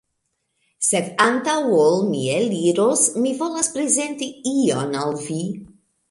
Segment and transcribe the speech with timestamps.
[0.85, 5.39] Sed antaŭ ol mi eliros, mi volas prezenti ion al vi